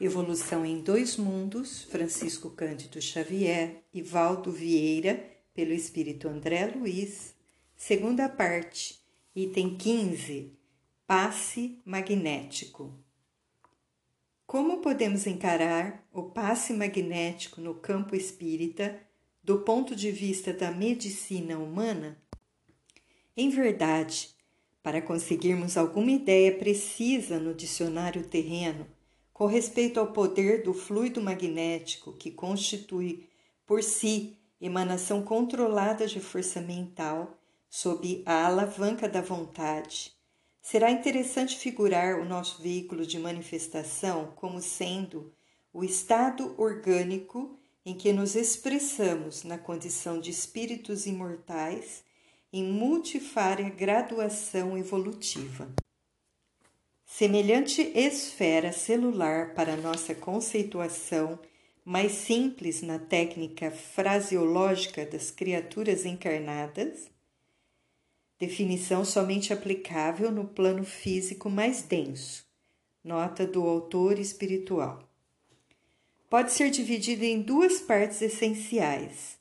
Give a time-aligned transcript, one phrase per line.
[0.00, 7.34] Evolução em Dois Mundos, Francisco Cândido Xavier e Valdo Vieira, pelo Espírito André Luiz.
[7.76, 8.98] Segunda parte,
[9.36, 10.56] item 15,
[11.06, 12.98] passe magnético.
[14.46, 18.98] Como podemos encarar o passe magnético no campo espírita
[19.44, 22.16] do ponto de vista da medicina humana?
[23.36, 24.30] Em verdade,
[24.82, 28.86] para conseguirmos alguma ideia precisa no dicionário terreno
[29.40, 33.26] com respeito ao poder do fluido magnético que constitui
[33.66, 40.12] por si emanação controlada de força mental sob a alavanca da vontade,
[40.60, 45.32] será interessante figurar o nosso veículo de manifestação como sendo
[45.72, 52.04] o estado orgânico em que nos expressamos na condição de espíritos imortais
[52.52, 55.66] em multifária graduação evolutiva.
[57.12, 61.38] Semelhante esfera celular para nossa conceituação
[61.84, 67.10] mais simples na técnica fraseológica das criaturas encarnadas,
[68.38, 72.46] definição somente aplicável no plano físico mais denso,
[73.04, 75.06] nota do autor espiritual.
[76.30, 79.36] Pode ser dividida em duas partes essenciais: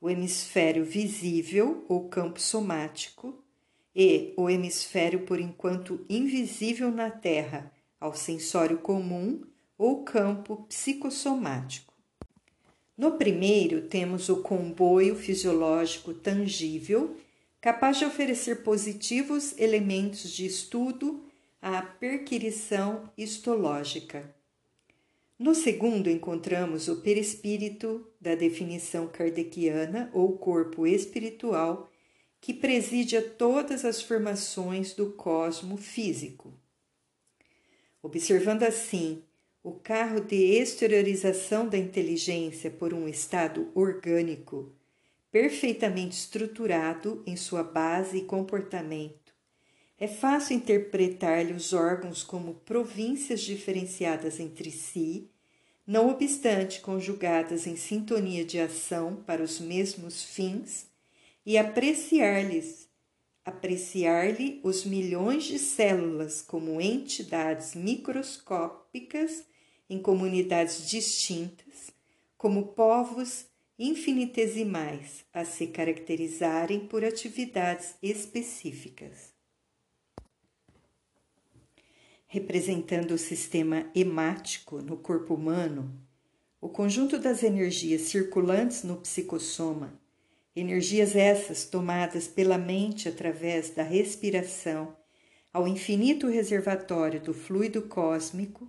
[0.00, 3.44] o hemisfério visível ou campo somático
[3.94, 9.42] e o hemisfério por enquanto invisível na Terra ao sensório comum
[9.76, 11.94] ou campo psicossomático.
[12.96, 17.16] No primeiro, temos o comboio fisiológico tangível,
[17.60, 21.22] capaz de oferecer positivos elementos de estudo
[21.62, 24.34] à perquirição histológica.
[25.38, 31.88] No segundo, encontramos o perispírito da definição kardeciana ou corpo espiritual
[32.40, 36.52] que preside a todas as formações do cosmo físico.
[38.02, 39.22] Observando assim
[39.62, 44.72] o carro de exteriorização da inteligência por um estado orgânico,
[45.30, 49.34] perfeitamente estruturado em sua base e comportamento,
[50.00, 55.28] é fácil interpretar-lhe os órgãos como províncias diferenciadas entre si,
[55.84, 60.87] não obstante conjugadas em sintonia de ação para os mesmos fins
[61.48, 62.90] e apreciar-lhes,
[63.42, 69.46] apreciar-lhe os milhões de células como entidades microscópicas
[69.88, 71.90] em comunidades distintas,
[72.36, 73.46] como povos
[73.78, 79.32] infinitesimais a se caracterizarem por atividades específicas.
[82.26, 85.98] Representando o sistema hemático no corpo humano,
[86.60, 89.98] o conjunto das energias circulantes no psicossoma
[90.60, 94.96] Energias essas tomadas pela mente através da respiração
[95.52, 98.68] ao infinito reservatório do fluido cósmico,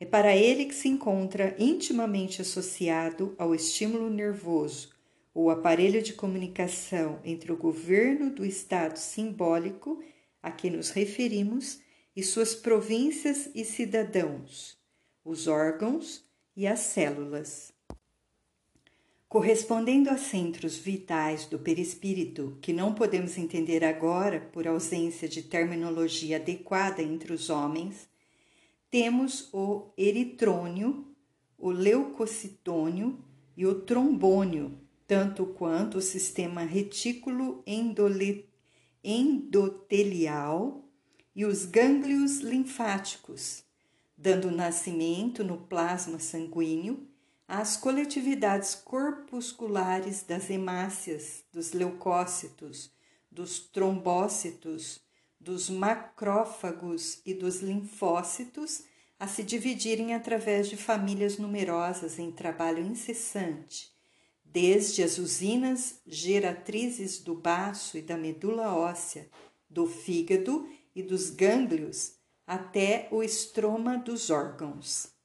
[0.00, 4.88] é para ele que se encontra intimamente associado ao estímulo nervoso
[5.34, 10.02] ou aparelho de comunicação entre o governo do estado simbólico
[10.42, 11.78] a que nos referimos
[12.16, 14.78] e suas províncias e cidadãos,
[15.22, 16.24] os órgãos
[16.56, 17.77] e as células.
[19.28, 26.36] Correspondendo a centros vitais do perispírito que não podemos entender agora por ausência de terminologia
[26.36, 28.08] adequada entre os homens,
[28.90, 31.06] temos o eritrônio,
[31.58, 33.22] o leucocitônio
[33.54, 37.62] e o trombônio, tanto quanto o sistema retículo
[39.04, 40.82] endotelial
[41.36, 43.62] e os gânglios linfáticos,
[44.16, 47.07] dando nascimento no plasma sanguíneo
[47.48, 52.92] às coletividades corpusculares das hemácias, dos leucócitos,
[53.30, 55.00] dos trombócitos,
[55.40, 58.82] dos macrófagos e dos linfócitos
[59.18, 63.90] a se dividirem através de famílias numerosas em trabalho incessante,
[64.44, 69.26] desde as usinas geratrizes do baço e da medula óssea,
[69.70, 72.12] do fígado e dos gânglios
[72.46, 75.17] até o estroma dos órgãos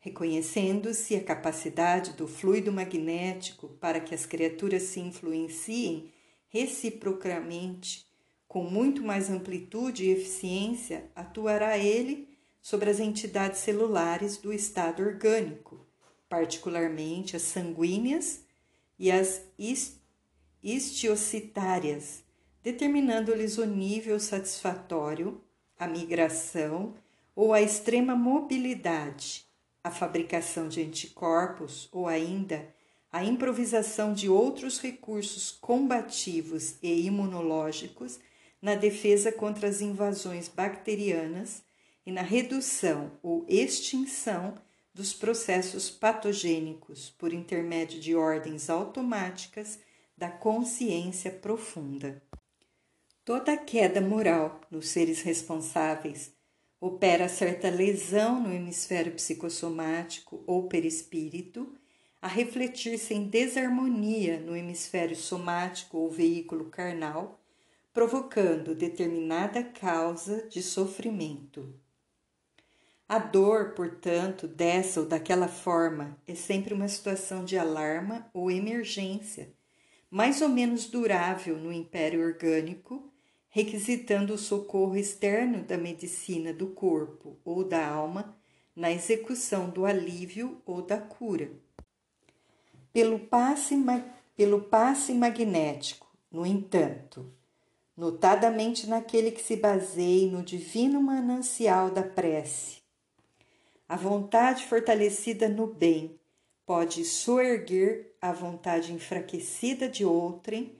[0.00, 6.12] reconhecendo-se a capacidade do fluido magnético para que as criaturas se influenciem
[6.48, 8.06] reciprocamente.
[8.46, 12.28] Com muito mais amplitude e eficiência, atuará ele
[12.62, 15.86] sobre as entidades celulares do estado orgânico,
[16.28, 18.44] particularmente as sanguíneas
[18.98, 19.42] e as
[20.62, 22.22] histiocitárias,
[22.62, 25.40] determinando-lhes o nível satisfatório,
[25.78, 26.94] a migração
[27.34, 29.47] ou a extrema mobilidade
[29.88, 32.68] a fabricação de anticorpos ou ainda
[33.10, 38.20] a improvisação de outros recursos combativos e imunológicos
[38.60, 41.62] na defesa contra as invasões bacterianas
[42.04, 44.54] e na redução ou extinção
[44.92, 49.78] dos processos patogênicos por intermédio de ordens automáticas
[50.16, 52.22] da consciência profunda.
[53.24, 56.32] Toda queda moral nos seres responsáveis
[56.80, 61.74] opera certa lesão no hemisfério psicossomático ou perispírito,
[62.20, 67.40] a refletir-se em desarmonia no hemisfério somático ou veículo carnal,
[67.92, 71.74] provocando determinada causa de sofrimento.
[73.08, 79.52] A dor, portanto, dessa ou daquela forma é sempre uma situação de alarma ou emergência,
[80.10, 83.10] mais ou menos durável no império orgânico
[83.58, 88.36] requisitando o socorro externo da medicina do corpo ou da alma
[88.74, 91.50] na execução do alívio ou da cura.
[92.92, 93.74] Pelo passe,
[94.36, 97.32] pelo passe magnético, no entanto,
[97.96, 102.78] notadamente naquele que se baseie no divino manancial da prece,
[103.88, 106.16] a vontade fortalecida no bem
[106.64, 110.78] pode soerguer a vontade enfraquecida de outrem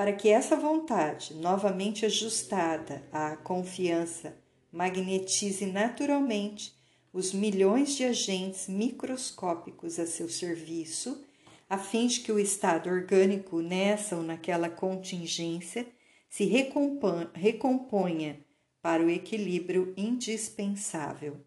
[0.00, 4.34] para que essa vontade, novamente ajustada à confiança,
[4.72, 6.74] magnetize naturalmente
[7.12, 11.22] os milhões de agentes microscópicos a seu serviço,
[11.68, 15.86] a fim de que o estado orgânico nessa ou naquela contingência
[16.30, 18.40] se recomponha
[18.80, 21.44] para o equilíbrio indispensável.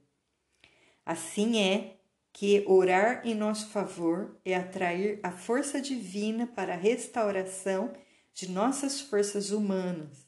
[1.03, 1.95] Assim é
[2.31, 7.91] que orar em nosso favor é atrair a força divina para a restauração
[8.33, 10.27] de nossas forças humanas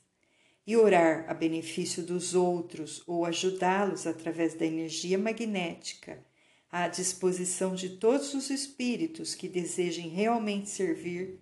[0.66, 6.24] e orar a benefício dos outros ou ajudá-los através da energia magnética
[6.72, 11.40] à disposição de todos os espíritos que desejem realmente servir,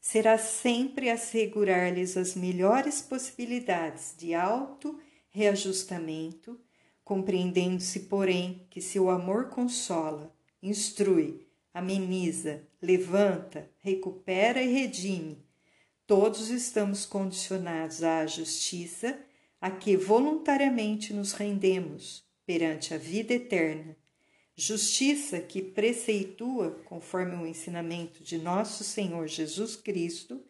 [0.00, 4.98] será sempre assegurar-lhes as melhores possibilidades de auto
[5.30, 6.58] reajustamento,
[7.04, 10.32] compreendendo-se, porém, que se o amor consola,
[10.62, 15.47] instrui, ameniza, levanta, recupera e redime,
[16.08, 19.20] Todos estamos condicionados à justiça
[19.60, 23.94] a que voluntariamente nos rendemos perante a vida eterna.
[24.56, 30.42] Justiça que preceitua, conforme o ensinamento de nosso Senhor Jesus Cristo,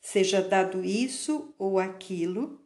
[0.00, 2.58] seja dado isso ou aquilo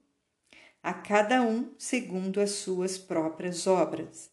[0.80, 4.30] a cada um segundo as suas próprias obras,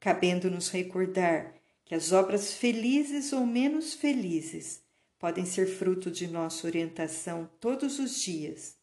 [0.00, 1.54] cabendo-nos recordar
[1.84, 4.80] que as obras felizes ou menos felizes
[5.20, 8.76] podem ser fruto de nossa orientação todos os dias,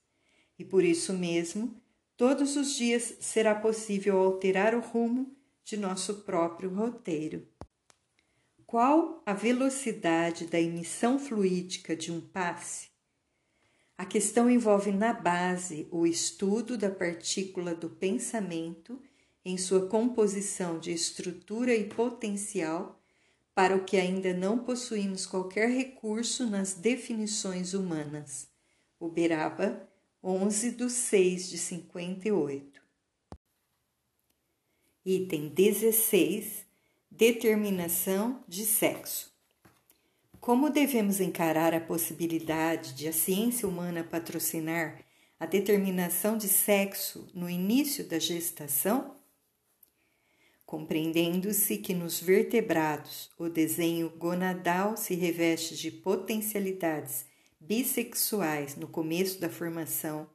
[0.58, 1.82] e por isso mesmo,
[2.16, 5.36] todos os dias será possível alterar o rumo
[5.66, 7.46] de nosso próprio roteiro.
[8.68, 12.90] Qual a velocidade da emissão fluídica de um passe?
[13.98, 19.02] A questão envolve na base o estudo da partícula do pensamento
[19.44, 22.97] em sua composição de estrutura e potencial
[23.58, 28.48] para o que ainda não possuímos qualquer recurso nas definições humanas.
[29.00, 29.90] Uberaba,
[30.24, 32.80] 11 de 6 de 58.
[35.04, 36.68] Item 16.
[37.10, 39.34] Determinação de sexo.
[40.40, 45.04] Como devemos encarar a possibilidade de a ciência humana patrocinar
[45.40, 49.17] a determinação de sexo no início da gestação?
[50.68, 57.26] Compreendendo-se que nos vertebrados o desenho gonadal se reveste de potencialidades
[57.58, 60.30] bissexuais no começo da formação,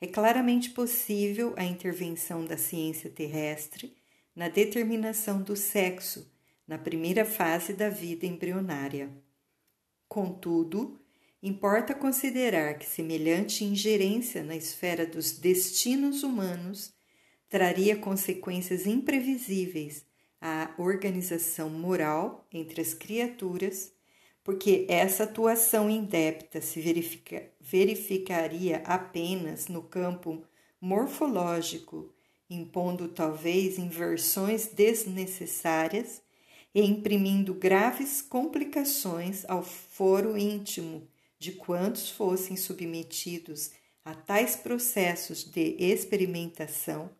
[0.00, 3.96] é claramente possível a intervenção da ciência terrestre
[4.34, 6.28] na determinação do sexo
[6.66, 9.08] na primeira fase da vida embrionária.
[10.08, 11.00] Contudo,
[11.40, 16.92] importa considerar que semelhante ingerência na esfera dos destinos humanos
[17.50, 20.06] traria consequências imprevisíveis
[20.40, 23.92] à organização moral entre as criaturas,
[24.44, 30.42] porque essa atuação indébita se verifica, verificaria apenas no campo
[30.80, 32.14] morfológico,
[32.48, 36.22] impondo talvez inversões desnecessárias
[36.72, 43.72] e imprimindo graves complicações ao foro íntimo de quantos fossem submetidos
[44.04, 47.10] a tais processos de experimentação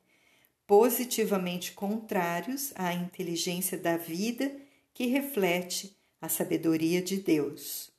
[0.71, 4.55] positivamente contrários à inteligência da vida
[4.95, 7.91] que reflete a sabedoria de Deus.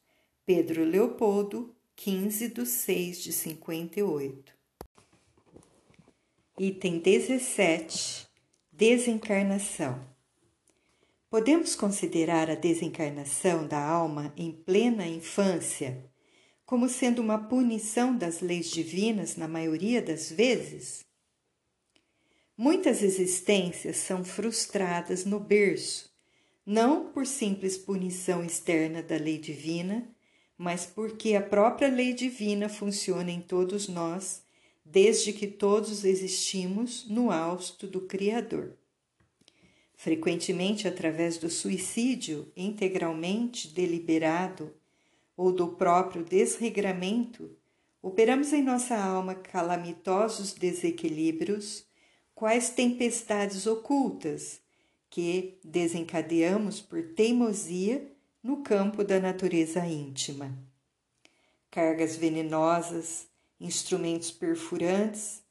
[0.45, 4.53] Pedro Leopoldo, 15 de 6 de 58.
[6.57, 8.25] Item 17.
[8.71, 10.07] Desencarnação.
[11.29, 16.09] Podemos considerar a desencarnação da alma em plena infância
[16.65, 21.10] como sendo uma punição das leis divinas na maioria das vezes?
[22.63, 26.11] Muitas existências são frustradas no berço,
[26.63, 30.07] não por simples punição externa da lei divina,
[30.55, 34.43] mas porque a própria lei divina funciona em todos nós,
[34.85, 38.77] desde que todos existimos no hausto do Criador.
[39.95, 44.71] Frequentemente, através do suicídio integralmente deliberado
[45.35, 47.57] ou do próprio desregramento,
[48.03, 51.89] operamos em nossa alma calamitosos desequilíbrios,
[52.41, 54.59] quais tempestades ocultas
[55.11, 60.51] que desencadeamos por teimosia no campo da natureza íntima.
[61.69, 63.27] Cargas venenosas,
[63.59, 65.43] instrumentos perfurantes,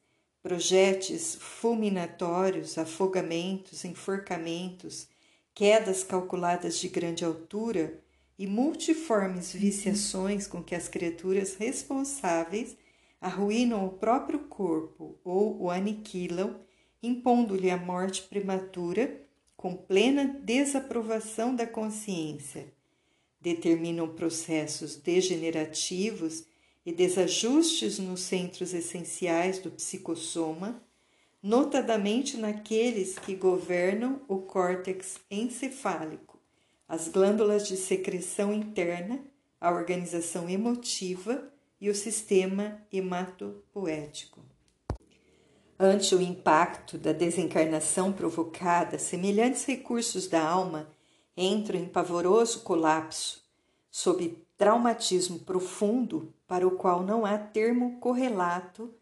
[0.43, 5.07] projéteis fulminatórios, afogamentos, enforcamentos,
[5.55, 8.01] quedas calculadas de grande altura
[8.37, 12.77] e multiformes viciações com que as criaturas responsáveis
[13.21, 16.69] arruinam o próprio corpo ou o aniquilam,
[17.03, 19.21] impondo-lhe a morte prematura
[19.57, 22.73] com plena desaprovação da consciência
[23.41, 26.45] determinam processos degenerativos
[26.85, 30.83] e desajustes nos centros essenciais do psicossoma,
[31.43, 36.39] notadamente naqueles que governam o córtex encefálico,
[36.87, 39.25] as glândulas de secreção interna,
[39.61, 44.50] a organização emotiva e o sistema hematopoético.
[45.83, 50.91] Ante o impacto da desencarnação provocada, semelhantes recursos da alma
[51.35, 53.43] entram em pavoroso colapso,
[53.91, 58.93] sob traumatismo profundo para o qual não há termo correlato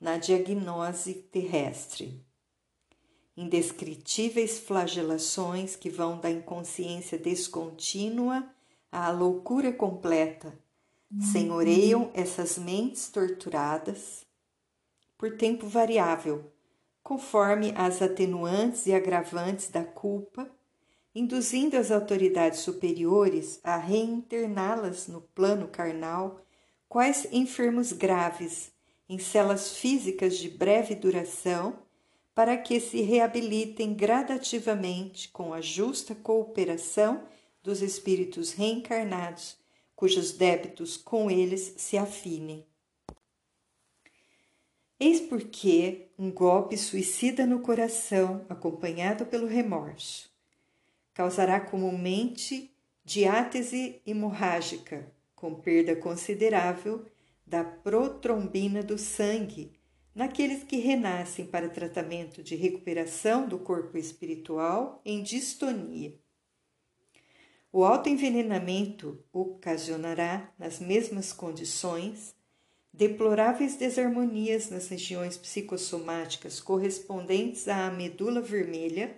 [0.00, 2.24] na diagnose terrestre.
[3.36, 8.48] Indescritíveis flagelações que vão da inconsciência descontínua
[8.92, 10.56] à loucura completa
[11.20, 14.27] senhoreiam essas mentes torturadas
[15.18, 16.50] por tempo variável,
[17.02, 20.48] conforme as atenuantes e agravantes da culpa
[21.18, 26.40] induzindo as autoridades superiores a reinterná-las no plano carnal,
[26.88, 28.70] quais enfermos graves,
[29.08, 31.80] em celas físicas de breve duração,
[32.36, 37.24] para que se reabilitem gradativamente com a justa cooperação
[37.64, 39.56] dos espíritos reencarnados,
[39.96, 42.67] cujos débitos com eles se afinem.
[45.00, 50.28] Eis porque um golpe suicida no coração, acompanhado pelo remorso,
[51.14, 52.74] causará comumente
[53.04, 57.06] diátese hemorrágica, com perda considerável
[57.46, 59.72] da protrombina do sangue
[60.12, 66.18] naqueles que renascem para tratamento de recuperação do corpo espiritual em distonia.
[67.70, 72.34] O autoenvenenamento ocasionará, nas mesmas condições,
[72.98, 79.16] deploráveis desarmonias nas regiões psicossomáticas correspondentes à medula vermelha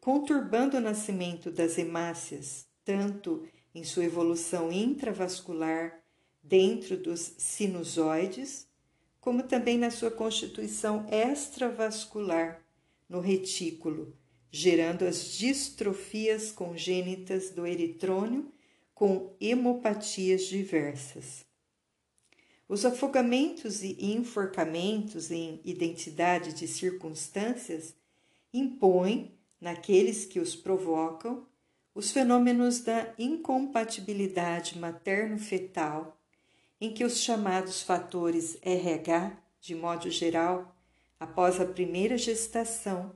[0.00, 6.00] conturbando o nascimento das hemácias, tanto em sua evolução intravascular
[6.40, 8.68] dentro dos sinusoides,
[9.20, 12.64] como também na sua constituição extravascular
[13.08, 14.16] no retículo,
[14.52, 18.52] gerando as distrofias congênitas do eritrônio
[18.94, 21.45] com hemopatias diversas.
[22.68, 27.94] Os afogamentos e enforcamentos em identidade de circunstâncias
[28.52, 31.46] impõem naqueles que os provocam,
[31.94, 36.20] os fenômenos da incompatibilidade materno-fetal,
[36.80, 40.76] em que os chamados fatores RH, de modo geral,
[41.18, 43.14] após a primeira gestação,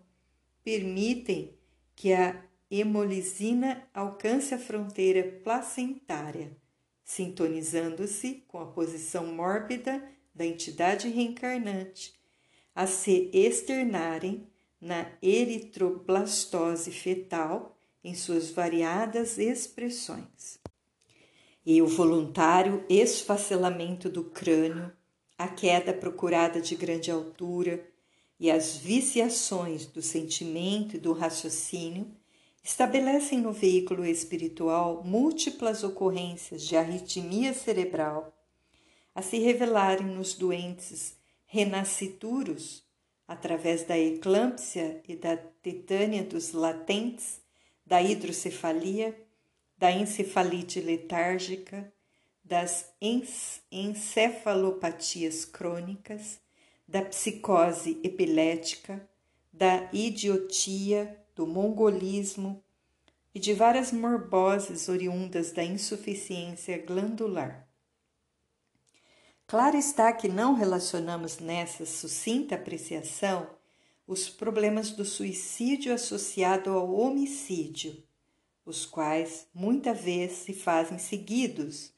[0.65, 1.55] permitem
[1.95, 6.57] que a hemolisina alcance a fronteira placentária,
[7.11, 10.01] sintonizando-se com a posição mórbida
[10.33, 12.15] da entidade reencarnante,
[12.73, 14.47] a se externarem
[14.81, 20.61] na eritroblastose fetal em suas variadas expressões.
[21.67, 24.93] E o voluntário esfacelamento do crânio,
[25.37, 27.85] a queda procurada de grande altura
[28.39, 32.07] e as viciações do sentimento e do raciocínio
[32.63, 38.37] estabelecem no veículo espiritual múltiplas ocorrências de arritmia cerebral,
[39.15, 42.85] a se revelarem nos doentes renascituros
[43.27, 47.41] através da eclâmpsia e da tetânia dos latentes,
[47.87, 49.17] da hidrocefalia,
[49.77, 51.93] da encefalite letárgica,
[52.45, 52.93] das
[53.71, 56.41] encefalopatias crônicas,
[56.87, 59.09] da psicose epilética,
[59.53, 62.63] da idiotia, do mongolismo
[63.35, 67.67] e de várias morboses oriundas da insuficiência glandular.
[69.47, 73.49] Claro está que não relacionamos nessa sucinta apreciação
[74.07, 77.97] os problemas do suicídio associado ao homicídio,
[78.67, 81.91] os quais muita vez se fazem seguidos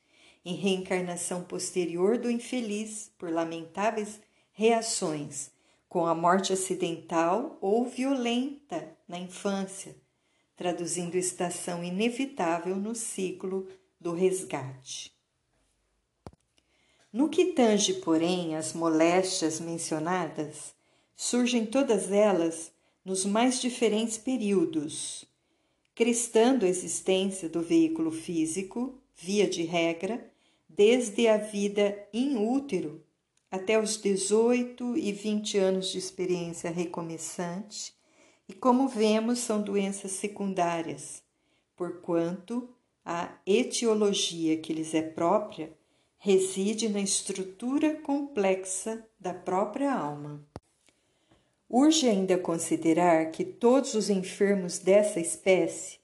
[0.44, 4.20] em reencarnação posterior do infeliz por lamentáveis
[4.52, 5.50] reações
[5.92, 9.94] com a morte acidental ou violenta na infância,
[10.56, 13.68] traduzindo estação inevitável no ciclo
[14.00, 15.12] do resgate.
[17.12, 20.74] No que tange, porém, as moléstias mencionadas,
[21.14, 22.72] surgem todas elas
[23.04, 25.26] nos mais diferentes períodos,
[25.94, 30.26] crestando a existência do veículo físico, via de regra,
[30.66, 33.04] desde a vida in útero
[33.52, 37.94] até os 18 e 20 anos de experiência recomeçante,
[38.48, 41.22] e como vemos, são doenças secundárias,
[41.76, 42.70] porquanto
[43.04, 45.70] a etiologia que lhes é própria
[46.16, 50.42] reside na estrutura complexa da própria alma.
[51.68, 55.98] Urge ainda considerar que todos os enfermos dessa espécie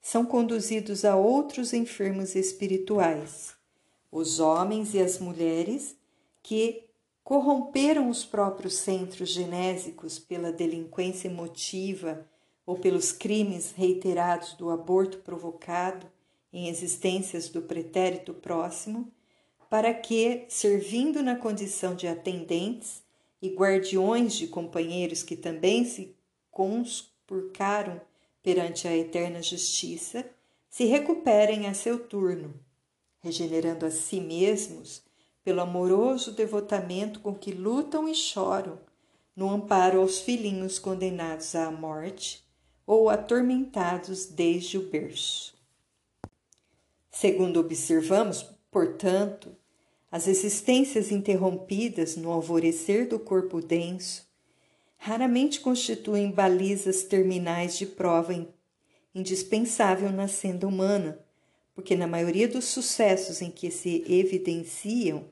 [0.00, 3.54] são conduzidos a outros enfermos espirituais,
[4.10, 5.96] os homens e as mulheres
[6.42, 6.84] que
[7.24, 12.28] corromperam os próprios centros genésicos pela delinquência emotiva
[12.66, 16.06] ou pelos crimes reiterados do aborto provocado
[16.52, 19.10] em existências do pretérito próximo,
[19.70, 23.02] para que, servindo na condição de atendentes
[23.40, 26.14] e guardiões de companheiros que também se
[26.50, 28.00] conspurcaram
[28.42, 30.24] perante a eterna justiça,
[30.68, 32.54] se recuperem a seu turno,
[33.20, 35.03] regenerando a si mesmos
[35.44, 38.78] pelo amoroso devotamento com que lutam e choram
[39.36, 42.42] no amparo aos filhinhos condenados à morte
[42.86, 45.54] ou atormentados desde o berço.
[47.10, 49.54] Segundo observamos, portanto,
[50.10, 54.24] as existências interrompidas no alvorecer do corpo denso
[54.96, 58.32] raramente constituem balizas terminais de prova
[59.14, 61.18] indispensável na senda humana,
[61.74, 65.30] porque na maioria dos sucessos em que se evidenciam,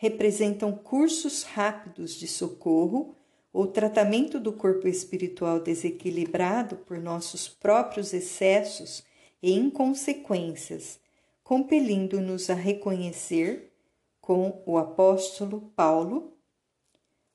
[0.00, 3.14] representam cursos rápidos de socorro
[3.52, 9.04] ou tratamento do corpo espiritual desequilibrado por nossos próprios excessos
[9.42, 10.98] e inconsequências,
[11.44, 13.74] compelindo-nos a reconhecer,
[14.22, 16.32] com o apóstolo Paulo,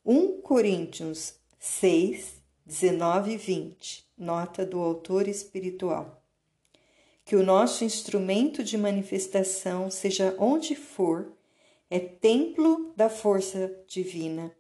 [0.04, 6.19] 1 Coríntios 6, 19 e 20, nota do autor espiritual.
[7.23, 11.32] Que o nosso instrumento de manifestação, seja onde for,
[11.89, 14.56] é templo da força divina,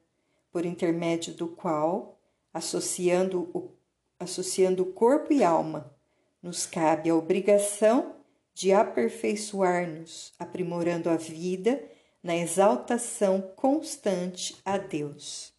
[0.51, 2.19] por intermédio do qual,
[2.53, 3.71] associando o,
[4.19, 5.93] associando corpo e alma,
[6.41, 8.15] nos cabe a obrigação
[8.53, 11.83] de aperfeiçoar-nos, aprimorando a vida
[12.23, 15.53] na exaltação constante a Deus.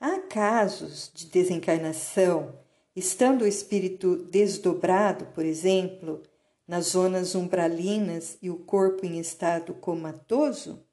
[0.00, 2.58] Há casos de desencarnação,
[2.94, 6.22] estando o espírito desdobrado, por exemplo,
[6.68, 10.84] nas zonas umbralinas e o corpo em estado comatoso?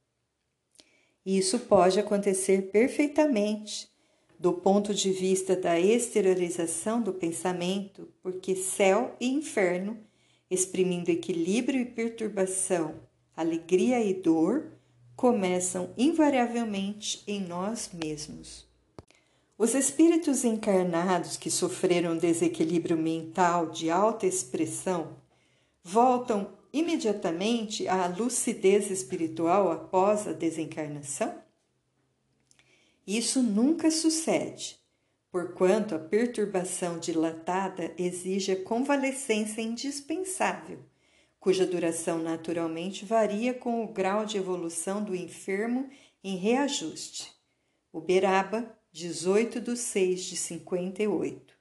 [1.26, 3.94] Isso pode acontecer perfeitamente
[4.40, 9.98] do ponto de vista da exteriorização do pensamento, porque céu e inferno,
[10.50, 12.96] exprimindo equilíbrio e perturbação,
[13.36, 14.72] alegria e dor,
[15.16, 18.66] começam invariavelmente em nós mesmos.
[19.58, 25.16] Os espíritos encarnados que sofreram desequilíbrio mental de alta expressão
[25.88, 31.40] voltam imediatamente à lucidez espiritual após a desencarnação?
[33.06, 34.80] Isso nunca sucede,
[35.32, 40.80] porquanto a perturbação dilatada exige a convalescência indispensável,
[41.40, 45.88] cuja duração naturalmente varia com o grau de evolução do enfermo
[46.24, 47.32] em reajuste.
[47.94, 51.55] Uberaba, 18 de 6 de 58.